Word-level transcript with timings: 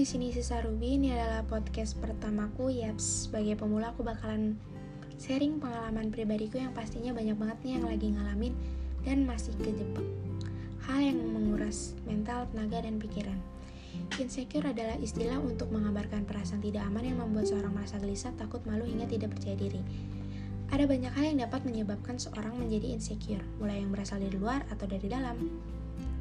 di 0.00 0.08
sini 0.08 0.32
Sisa 0.32 0.64
Ruby. 0.64 0.96
Ini 0.96 1.12
adalah 1.12 1.44
podcast 1.44 1.92
pertamaku. 2.00 2.72
Yaps, 2.72 3.28
sebagai 3.28 3.60
pemula 3.60 3.92
aku 3.92 4.00
bakalan 4.00 4.56
sharing 5.20 5.60
pengalaman 5.60 6.08
pribadiku 6.08 6.56
yang 6.56 6.72
pastinya 6.72 7.12
banyak 7.12 7.36
banget 7.36 7.58
nih 7.60 7.72
yang 7.76 7.84
lagi 7.84 8.06
ngalamin 8.16 8.56
dan 9.04 9.28
masih 9.28 9.52
kejebak. 9.60 10.00
Hal 10.88 11.04
yang 11.04 11.20
menguras 11.20 11.92
mental, 12.08 12.48
tenaga, 12.48 12.80
dan 12.80 12.96
pikiran. 12.96 13.36
Insecure 14.16 14.72
adalah 14.72 14.96
istilah 15.04 15.36
untuk 15.36 15.68
mengabarkan 15.68 16.24
perasaan 16.24 16.64
tidak 16.64 16.80
aman 16.88 17.04
yang 17.04 17.20
membuat 17.20 17.52
seorang 17.52 17.76
merasa 17.76 18.00
gelisah, 18.00 18.32
takut, 18.40 18.64
malu, 18.64 18.88
hingga 18.88 19.04
tidak 19.04 19.36
percaya 19.36 19.60
diri. 19.60 19.84
Ada 20.72 20.88
banyak 20.88 21.12
hal 21.12 21.24
yang 21.28 21.44
dapat 21.44 21.68
menyebabkan 21.68 22.16
seorang 22.16 22.56
menjadi 22.56 22.88
insecure, 22.96 23.44
mulai 23.60 23.84
yang 23.84 23.92
berasal 23.92 24.16
dari 24.16 24.32
luar 24.32 24.64
atau 24.72 24.88
dari 24.88 25.12
dalam. 25.12 25.36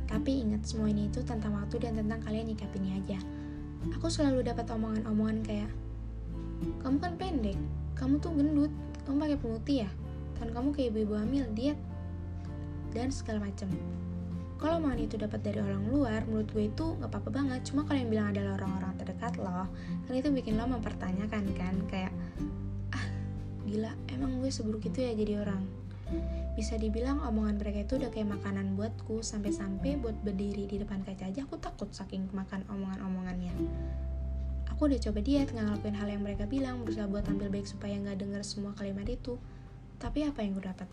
Tapi 0.04 0.44
ingat, 0.44 0.68
semua 0.68 0.92
ini 0.92 1.08
itu 1.08 1.24
tentang 1.24 1.56
waktu 1.56 1.80
dan 1.80 1.96
tentang 1.96 2.20
kalian 2.28 2.52
nyikapinnya 2.52 3.00
aja. 3.08 3.39
Aku 3.96 4.12
selalu 4.12 4.44
dapat 4.44 4.68
omongan-omongan 4.68 5.40
kayak, 5.48 5.72
kamu 6.84 6.98
kan 7.00 7.14
pendek, 7.16 7.56
kamu 7.96 8.20
tuh 8.20 8.36
gendut, 8.36 8.74
kamu 9.08 9.16
pakai 9.24 9.38
pemutih 9.40 9.78
ya, 9.88 9.90
dan 10.40 10.48
kamu 10.52 10.68
kayak 10.76 10.88
ibu-ibu 10.92 11.16
hamil, 11.16 11.48
diet, 11.56 11.80
dan 12.92 13.08
segala 13.08 13.48
macam. 13.48 13.72
Kalau 14.60 14.84
omongan 14.84 15.00
itu 15.00 15.16
dapat 15.16 15.40
dari 15.40 15.64
orang 15.64 15.88
luar, 15.88 16.28
menurut 16.28 16.52
gue 16.52 16.68
itu 16.68 16.86
nggak 17.00 17.08
apa-apa 17.08 17.30
banget. 17.32 17.60
Cuma 17.72 17.88
kalau 17.88 18.04
yang 18.04 18.12
bilang 18.12 18.28
adalah 18.36 18.60
orang-orang 18.60 18.92
terdekat 19.00 19.34
lo, 19.40 19.72
kan 20.04 20.12
itu 20.12 20.28
bikin 20.28 20.60
lo 20.60 20.68
mempertanyakan 20.68 21.44
kan, 21.56 21.76
kayak, 21.88 22.12
ah 22.92 23.06
gila, 23.64 23.96
emang 24.12 24.44
gue 24.44 24.52
seburuk 24.52 24.84
itu 24.84 25.00
ya 25.00 25.16
jadi 25.16 25.48
orang 25.48 25.79
bisa 26.60 26.76
dibilang 26.76 27.24
omongan 27.24 27.56
mereka 27.56 27.88
itu 27.88 27.94
udah 28.04 28.12
kayak 28.12 28.36
makanan 28.36 28.76
buatku. 28.76 29.24
Sampai-sampai 29.24 29.96
buat 29.96 30.20
berdiri 30.28 30.68
di 30.68 30.76
depan 30.84 31.08
kaca 31.08 31.32
aja 31.32 31.48
aku 31.48 31.56
takut 31.56 31.88
saking 31.96 32.28
makan 32.36 32.68
omongan-omongannya. 32.68 33.56
Aku 34.76 34.92
udah 34.92 35.00
coba 35.00 35.24
diet 35.24 35.56
nggak 35.56 35.64
ngelakuin 35.72 35.96
hal 35.96 36.08
yang 36.12 36.20
mereka 36.28 36.44
bilang 36.44 36.84
berusaha 36.84 37.08
buat 37.08 37.24
tampil 37.24 37.48
baik 37.48 37.64
supaya 37.64 37.96
nggak 37.96 38.20
denger 38.20 38.44
semua 38.44 38.76
kalimat 38.76 39.08
itu. 39.08 39.40
Tapi 40.04 40.28
apa 40.28 40.44
yang 40.44 40.60
gue 40.60 40.68
dapat? 40.68 40.88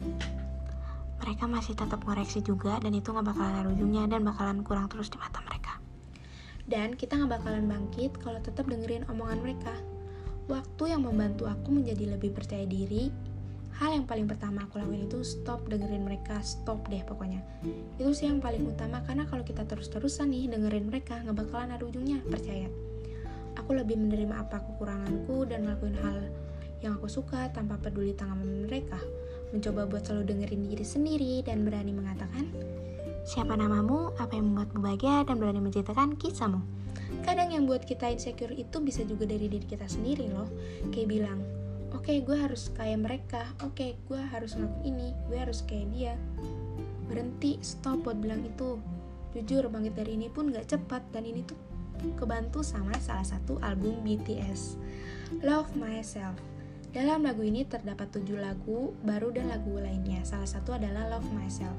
Mereka 1.27 1.45
masih 1.51 1.75
tetap 1.75 1.99
ngoreksi 2.07 2.47
juga 2.47 2.79
dan 2.79 2.95
itu 2.95 3.11
nggak 3.11 3.27
bakalan 3.27 3.67
ada 3.67 3.69
ujungnya 3.75 4.07
dan 4.07 4.23
bakalan 4.23 4.63
kurang 4.63 4.87
terus 4.87 5.11
di 5.11 5.19
mata 5.19 5.43
mereka. 5.43 5.83
Dan 6.63 6.95
kita 6.95 7.19
nggak 7.19 7.43
bakalan 7.43 7.67
bangkit 7.67 8.15
kalau 8.23 8.39
tetap 8.39 8.71
dengerin 8.71 9.03
omongan 9.11 9.43
mereka. 9.43 9.75
Waktu 10.47 10.95
yang 10.95 11.03
membantu 11.03 11.51
aku 11.51 11.75
menjadi 11.75 12.15
lebih 12.15 12.31
percaya 12.39 12.63
diri 12.63 13.11
hal 13.77 13.91
yang 13.93 14.09
paling 14.09 14.25
pertama 14.25 14.65
aku 14.65 14.81
lakuin 14.81 15.05
itu 15.05 15.21
stop 15.21 15.69
dengerin 15.69 16.09
mereka 16.09 16.41
stop 16.41 16.89
deh 16.89 17.05
pokoknya. 17.05 17.45
Itu 18.01 18.17
sih 18.17 18.29
yang 18.29 18.41
paling 18.41 18.65
utama 18.65 19.05
karena 19.05 19.29
kalau 19.29 19.45
kita 19.45 19.69
terus-terusan 19.69 20.33
nih 20.33 20.49
dengerin 20.49 20.89
mereka 20.89 21.21
nggak 21.21 21.37
bakalan 21.37 21.77
ada 21.77 21.85
ujungnya 21.85 22.25
percaya. 22.25 22.73
Aku 23.61 23.77
lebih 23.77 24.01
menerima 24.01 24.49
apa 24.49 24.65
kekuranganku 24.65 25.49
dan 25.49 25.69
ngelakuin 25.69 25.97
hal 26.01 26.17
yang 26.81 26.97
aku 26.97 27.09
suka 27.09 27.53
tanpa 27.53 27.77
peduli 27.77 28.17
tanggapan 28.17 28.65
mereka. 28.65 29.01
Mencoba 29.53 29.89
buat 29.89 30.03
selalu 30.09 30.25
dengerin 30.37 30.63
diri 30.73 30.85
sendiri 30.85 31.33
dan 31.45 31.65
berani 31.65 31.93
mengatakan 31.93 32.49
siapa 33.29 33.59
namamu 33.59 34.13
apa 34.17 34.33
yang 34.37 34.53
membuatmu 34.53 34.79
bahagia 34.81 35.25
dan 35.29 35.37
berani 35.37 35.61
menceritakan 35.61 36.17
kisahmu. 36.17 36.61
Kadang 37.23 37.53
yang 37.53 37.69
buat 37.69 37.85
kita 37.85 38.09
insecure 38.09 38.57
itu 38.57 38.77
bisa 38.81 39.05
juga 39.05 39.29
dari 39.29 39.53
diri 39.53 39.67
kita 39.69 39.85
sendiri 39.85 40.33
loh. 40.33 40.49
Kayak 40.91 41.09
bilang 41.13 41.56
oke 41.97 42.13
okay, 42.13 42.21
gue 42.21 42.37
harus 42.37 42.69
kayak 42.77 43.01
mereka. 43.01 43.43
Oke 43.65 43.73
okay, 43.73 43.91
gue 44.05 44.21
harus 44.21 44.53
ngelakuin 44.53 44.85
ini 44.93 45.09
gue 45.33 45.39
harus 45.41 45.65
kayak 45.65 45.89
dia. 45.97 46.15
Berhenti 47.09 47.57
stop 47.65 48.05
buat 48.05 48.21
bilang 48.21 48.45
itu. 48.45 48.77
Jujur 49.33 49.69
bangkit 49.73 49.97
dari 49.97 50.17
ini 50.17 50.29
pun 50.29 50.53
gak 50.53 50.69
cepat 50.77 51.01
dan 51.13 51.25
ini 51.25 51.45
tuh 51.45 51.57
kebantu 52.21 52.61
sama 52.61 52.93
salah 53.01 53.25
satu 53.25 53.57
album 53.65 54.05
BTS 54.05 54.77
Love 55.41 55.73
Myself. 55.77 56.37
Dalam 56.93 57.29
lagu 57.29 57.45
ini 57.45 57.65
terdapat 57.69 58.09
tujuh 58.13 58.41
lagu 58.41 58.97
baru 59.05 59.33
dan 59.33 59.53
lagu 59.53 59.77
lainnya. 59.77 60.25
Salah 60.25 60.49
satu 60.49 60.77
adalah 60.77 61.09
Love 61.13 61.29
Myself 61.33 61.77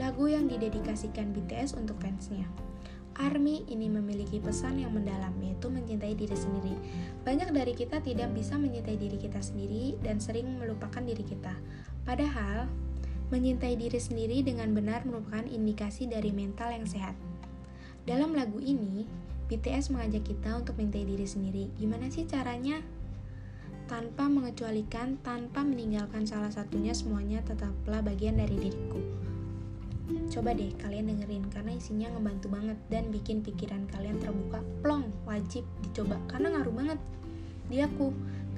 lagu 0.00 0.24
yang 0.24 0.48
didedikasikan 0.48 1.36
BTS 1.36 1.76
untuk 1.76 2.00
fansnya 2.00 2.48
ARMY 3.18 3.68
ini 3.68 3.88
memiliki 3.92 4.40
pesan 4.40 4.80
yang 4.80 4.96
mendalam, 4.96 5.32
yaitu 5.44 5.68
mencintai 5.68 6.16
diri 6.16 6.36
sendiri. 6.36 6.74
Banyak 7.26 7.52
dari 7.52 7.72
kita 7.76 8.00
tidak 8.00 8.32
bisa 8.32 8.56
mencintai 8.56 8.96
diri 8.96 9.18
kita 9.20 9.40
sendiri 9.40 10.00
dan 10.00 10.20
sering 10.22 10.56
melupakan 10.56 11.00
diri 11.04 11.24
kita. 11.24 11.52
Padahal, 12.04 12.68
mencintai 13.32 13.76
diri 13.80 13.96
sendiri 13.96 14.44
dengan 14.44 14.72
benar 14.76 15.08
merupakan 15.08 15.44
indikasi 15.48 16.04
dari 16.08 16.32
mental 16.32 16.72
yang 16.72 16.84
sehat. 16.84 17.16
Dalam 18.04 18.36
lagu 18.36 18.60
ini, 18.60 19.08
BTS 19.48 19.92
mengajak 19.92 20.28
kita 20.28 20.60
untuk 20.60 20.76
mencintai 20.76 21.06
diri 21.08 21.26
sendiri. 21.28 21.64
Gimana 21.76 22.08
sih 22.08 22.28
caranya? 22.28 22.80
Tanpa 23.88 24.28
mengecualikan, 24.28 25.20
tanpa 25.20 25.60
meninggalkan 25.60 26.24
salah 26.24 26.48
satunya, 26.48 26.96
semuanya 26.96 27.44
tetaplah 27.44 28.00
bagian 28.00 28.40
dari 28.40 28.56
diriku. 28.56 29.31
Coba 30.32 30.56
deh 30.56 30.72
kalian 30.80 31.12
dengerin 31.12 31.44
karena 31.52 31.72
isinya 31.76 32.08
ngebantu 32.12 32.46
banget 32.52 32.78
dan 32.88 33.08
bikin 33.12 33.44
pikiran 33.44 33.84
kalian 33.90 34.20
terbuka. 34.20 34.60
Plong 34.80 35.08
wajib 35.28 35.64
dicoba 35.84 36.16
karena 36.30 36.56
ngaruh 36.56 36.74
banget. 36.74 36.98
Di 37.68 37.80
aku 37.80 38.12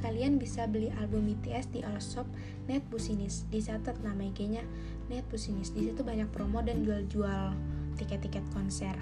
kalian 0.04 0.36
bisa 0.36 0.68
beli 0.68 0.92
album 1.00 1.24
BTS 1.32 1.72
di 1.72 1.80
Allshop 1.80 2.28
Net 2.68 2.84
Businis 2.92 3.48
dicatat 3.48 4.04
nama 4.04 4.20
IG-nya 4.28 4.60
Net 5.08 5.24
Businis 5.32 5.72
di 5.72 5.88
situ 5.88 6.04
banyak 6.04 6.28
promo 6.28 6.60
dan 6.60 6.84
jual-jual 6.84 7.56
tiket-tiket 7.96 8.44
konser 8.52 8.92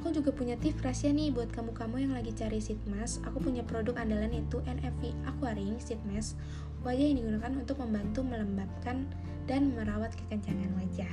Aku 0.00 0.08
juga 0.10 0.32
punya 0.32 0.56
tips 0.56 0.80
rahasia 0.80 1.12
nih 1.12 1.32
buat 1.32 1.52
kamu-kamu 1.52 2.08
yang 2.08 2.12
lagi 2.16 2.32
cari 2.32 2.58
seat 2.58 2.80
mask. 2.88 3.20
Aku 3.28 3.38
punya 3.38 3.60
produk 3.60 3.96
andalan 4.00 4.32
yaitu 4.32 4.58
NFV 4.64 5.12
Aquaring 5.28 5.76
Seat 5.76 6.00
Mask. 6.08 6.38
Wajah 6.82 7.04
yang 7.12 7.22
digunakan 7.22 7.52
untuk 7.54 7.76
membantu 7.78 8.20
melembabkan 8.24 9.06
dan 9.44 9.70
merawat 9.76 10.16
kekencangan 10.16 10.70
wajah. 10.80 11.12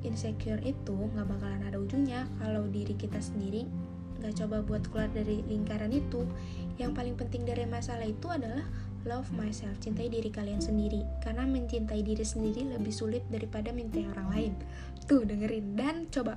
Insecure 0.00 0.62
itu 0.64 0.96
nggak 0.96 1.28
bakalan 1.28 1.62
ada 1.68 1.76
ujungnya 1.76 2.24
kalau 2.40 2.64
diri 2.72 2.96
kita 2.96 3.20
sendiri 3.20 3.68
nggak 4.20 4.36
coba 4.36 4.60
buat 4.60 4.84
keluar 4.92 5.08
dari 5.10 5.40
lingkaran 5.48 5.90
itu. 5.96 6.28
Yang 6.76 6.92
paling 6.92 7.16
penting 7.16 7.42
dari 7.48 7.64
masalah 7.64 8.04
itu 8.04 8.28
adalah 8.28 8.64
love 9.08 9.32
myself 9.32 9.80
cintai 9.80 10.12
diri 10.12 10.28
kalian 10.28 10.60
sendiri. 10.60 11.00
Karena 11.24 11.48
mencintai 11.48 12.04
diri 12.04 12.22
sendiri 12.22 12.68
lebih 12.68 12.92
sulit 12.92 13.24
daripada 13.32 13.72
minta 13.72 14.00
orang 14.12 14.28
lain. 14.28 14.52
Tuh 15.08 15.24
dengerin. 15.24 15.72
Dan 15.72 16.12
coba 16.12 16.36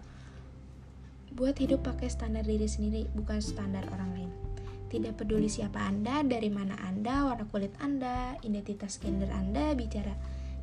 buat 1.34 1.58
hidup 1.58 1.82
pakai 1.86 2.10
standar 2.10 2.46
diri 2.46 2.70
sendiri 2.70 3.10
bukan 3.18 3.42
standar 3.42 3.84
orang 3.92 4.12
lain 4.14 4.32
tidak 4.94 5.18
peduli 5.18 5.50
siapa 5.50 5.82
anda 5.82 6.22
dari 6.22 6.54
mana 6.54 6.78
anda 6.86 7.26
warna 7.26 7.46
kulit 7.50 7.74
anda 7.82 8.38
identitas 8.46 9.02
gender 9.02 9.30
anda 9.34 9.74
bicara 9.74 10.14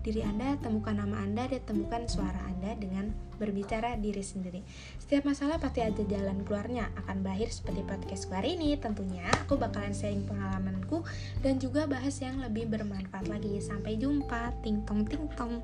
diri 0.00 0.25
Anda, 0.25 0.56
temukan 0.60 0.97
nama 0.97 1.20
Anda, 1.20 1.44
dan 1.48 1.60
temukan 1.69 2.08
suara 2.08 2.41
Anda 2.48 2.72
dengan 2.76 3.12
berbicara 3.36 4.00
diri 4.00 4.25
sendiri. 4.25 4.60
Setiap 4.97 5.28
masalah 5.28 5.60
pasti 5.60 5.84
ada 5.84 6.00
jalan 6.08 6.41
keluarnya, 6.44 6.88
akan 7.04 7.20
berakhir 7.20 7.52
seperti 7.52 7.84
podcast 7.84 8.25
hari 8.32 8.56
ini. 8.56 8.81
Tentunya 8.81 9.28
aku 9.44 9.60
bakalan 9.60 9.92
sharing 9.92 10.25
pengalamanku 10.25 11.04
dan 11.44 11.60
juga 11.60 11.84
bahas 11.84 12.16
yang 12.25 12.41
lebih 12.41 12.69
bermanfaat 12.72 13.28
lagi. 13.28 13.60
Sampai 13.60 14.00
jumpa, 14.00 14.56
ting 14.64 14.81
tong 14.88 15.04
ting 15.04 15.28
tong. 15.37 15.60